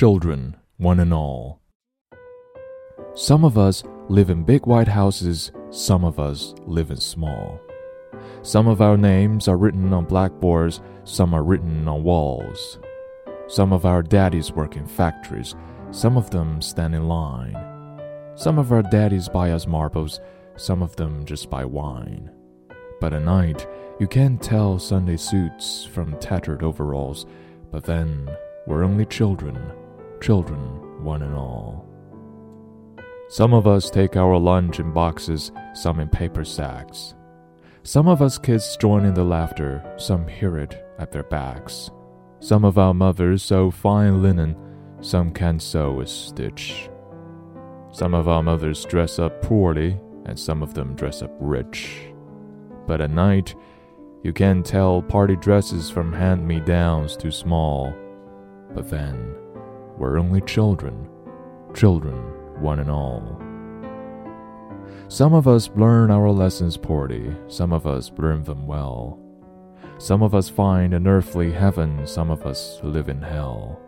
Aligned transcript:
children, 0.00 0.56
one 0.78 0.98
and 0.98 1.12
all. 1.12 1.60
Some 3.14 3.44
of 3.44 3.58
us 3.58 3.82
live 4.08 4.30
in 4.30 4.44
big 4.44 4.66
white 4.66 4.88
houses, 4.88 5.52
some 5.68 6.06
of 6.06 6.18
us 6.18 6.54
live 6.64 6.90
in 6.90 6.96
small. 6.96 7.60
Some 8.40 8.66
of 8.66 8.80
our 8.80 8.96
names 8.96 9.46
are 9.46 9.58
written 9.58 9.92
on 9.92 10.06
blackboards, 10.06 10.80
some 11.04 11.34
are 11.34 11.42
written 11.42 11.86
on 11.86 12.02
walls. 12.02 12.78
Some 13.46 13.74
of 13.74 13.84
our 13.84 14.02
daddies 14.02 14.52
work 14.52 14.74
in 14.74 14.86
factories, 14.86 15.54
some 15.90 16.16
of 16.16 16.30
them 16.30 16.62
stand 16.62 16.94
in 16.94 17.06
line. 17.06 17.54
Some 18.36 18.58
of 18.58 18.72
our 18.72 18.82
daddies 18.82 19.28
buy 19.28 19.50
us 19.50 19.66
marbles, 19.66 20.18
some 20.56 20.82
of 20.82 20.96
them 20.96 21.26
just 21.26 21.50
buy 21.50 21.66
wine. 21.66 22.30
But 23.02 23.12
at 23.12 23.24
night, 23.24 23.66
you 23.98 24.06
can't 24.06 24.42
tell 24.42 24.78
Sunday 24.78 25.18
suits 25.18 25.84
from 25.84 26.18
tattered 26.20 26.62
overalls, 26.62 27.26
but 27.70 27.84
then 27.84 28.30
we're 28.66 28.84
only 28.84 29.04
children, 29.04 29.58
children, 30.20 30.60
one 31.02 31.22
and 31.22 31.34
all. 31.34 31.86
Some 33.28 33.54
of 33.54 33.66
us 33.66 33.90
take 33.90 34.16
our 34.16 34.36
lunch 34.36 34.80
in 34.80 34.92
boxes, 34.92 35.52
some 35.74 36.00
in 36.00 36.08
paper 36.08 36.44
sacks. 36.44 37.14
Some 37.82 38.08
of 38.08 38.20
us 38.20 38.38
kids 38.38 38.76
join 38.76 39.04
in 39.04 39.14
the 39.14 39.24
laughter, 39.24 39.82
some 39.96 40.26
hear 40.26 40.58
it 40.58 40.84
at 40.98 41.12
their 41.12 41.22
backs. 41.22 41.90
Some 42.40 42.64
of 42.64 42.76
our 42.76 42.92
mothers 42.92 43.42
sew 43.42 43.70
fine 43.70 44.22
linen, 44.22 44.56
some 45.00 45.32
can't 45.32 45.62
sew 45.62 46.00
a 46.00 46.06
stitch. 46.06 46.90
Some 47.92 48.14
of 48.14 48.28
our 48.28 48.42
mothers 48.42 48.84
dress 48.84 49.18
up 49.18 49.42
poorly, 49.42 49.98
and 50.26 50.38
some 50.38 50.62
of 50.62 50.74
them 50.74 50.94
dress 50.94 51.22
up 51.22 51.32
rich. 51.40 52.12
But 52.86 53.00
at 53.00 53.10
night, 53.10 53.54
you 54.22 54.32
can 54.32 54.62
tell 54.62 55.02
party 55.02 55.36
dresses 55.36 55.88
from 55.88 56.12
hand 56.12 56.46
me 56.46 56.60
downs 56.60 57.16
too 57.16 57.30
small. 57.30 57.94
But 58.74 58.90
then, 58.90 59.34
we're 60.00 60.18
only 60.18 60.40
children, 60.40 61.06
children, 61.74 62.16
one 62.58 62.80
and 62.80 62.90
all. 62.90 63.38
Some 65.08 65.34
of 65.34 65.46
us 65.46 65.68
learn 65.76 66.10
our 66.10 66.30
lessons 66.30 66.78
poorly, 66.78 67.36
some 67.48 67.70
of 67.70 67.86
us 67.86 68.10
learn 68.16 68.42
them 68.44 68.66
well. 68.66 69.18
Some 69.98 70.22
of 70.22 70.34
us 70.34 70.48
find 70.48 70.94
an 70.94 71.06
earthly 71.06 71.52
heaven, 71.52 72.06
some 72.06 72.30
of 72.30 72.46
us 72.46 72.80
live 72.82 73.10
in 73.10 73.20
hell. 73.20 73.78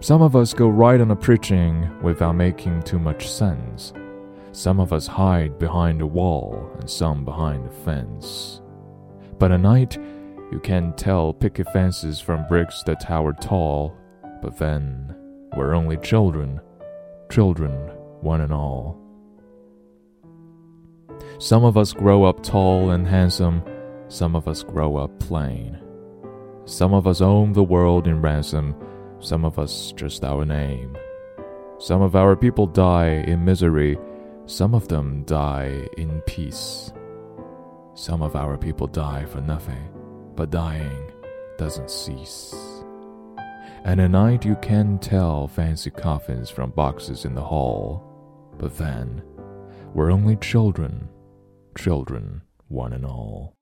Some 0.00 0.22
of 0.22 0.34
us 0.34 0.52
go 0.52 0.68
right 0.68 1.00
on 1.00 1.12
a 1.12 1.16
preaching 1.16 1.88
without 2.02 2.32
making 2.32 2.82
too 2.82 2.98
much 2.98 3.30
sense. 3.30 3.92
Some 4.50 4.80
of 4.80 4.92
us 4.92 5.06
hide 5.06 5.58
behind 5.60 6.00
a 6.00 6.06
wall, 6.06 6.68
and 6.80 6.90
some 6.90 7.24
behind 7.24 7.64
a 7.64 7.70
fence. 7.70 8.60
But 9.38 9.52
at 9.52 9.60
night, 9.60 9.96
you 10.50 10.58
can 10.60 10.94
tell 10.94 11.32
picket 11.32 11.68
fences 11.72 12.20
from 12.20 12.48
bricks 12.48 12.82
that 12.86 13.00
tower 13.00 13.32
tall. 13.32 13.96
But 14.42 14.58
then, 14.58 15.14
we're 15.56 15.74
only 15.74 15.96
children, 15.98 16.60
children, 17.30 17.72
one 18.20 18.40
and 18.40 18.52
all. 18.52 19.00
Some 21.38 21.64
of 21.64 21.76
us 21.76 21.92
grow 21.92 22.24
up 22.24 22.42
tall 22.42 22.90
and 22.90 23.06
handsome, 23.06 23.62
some 24.08 24.36
of 24.36 24.48
us 24.48 24.62
grow 24.62 24.96
up 24.96 25.18
plain. 25.18 25.78
Some 26.64 26.94
of 26.94 27.06
us 27.06 27.20
own 27.20 27.52
the 27.52 27.62
world 27.62 28.06
in 28.06 28.22
ransom, 28.22 28.74
some 29.20 29.44
of 29.44 29.58
us 29.58 29.92
just 29.96 30.24
our 30.24 30.44
name. 30.44 30.96
Some 31.78 32.02
of 32.02 32.16
our 32.16 32.36
people 32.36 32.66
die 32.66 33.24
in 33.26 33.44
misery, 33.44 33.98
some 34.46 34.74
of 34.74 34.88
them 34.88 35.24
die 35.24 35.86
in 35.96 36.20
peace. 36.22 36.92
Some 37.94 38.22
of 38.22 38.34
our 38.36 38.56
people 38.56 38.86
die 38.86 39.24
for 39.24 39.40
nothing, 39.40 39.88
but 40.34 40.50
dying 40.50 41.12
doesn't 41.58 41.90
cease. 41.90 42.54
And 43.84 44.00
at 44.00 44.10
night 44.10 44.44
you 44.44 44.56
can 44.56 44.98
tell 44.98 45.46
fancy 45.46 45.90
coffins 45.90 46.50
from 46.50 46.70
boxes 46.70 47.24
in 47.24 47.34
the 47.34 47.42
hall, 47.42 48.02
but 48.58 48.76
then 48.78 49.22
we're 49.92 50.10
only 50.10 50.36
children 50.36 51.08
children, 51.76 52.42
one 52.68 52.92
and 52.92 53.04
all. 53.04 53.54